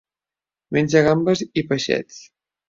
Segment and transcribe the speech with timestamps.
[0.77, 2.19] Menja gambes i peixets.